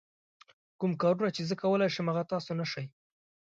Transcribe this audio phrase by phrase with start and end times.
[0.79, 2.85] کوم کارونه چې زه کولای شم هغه تاسو نه شئ.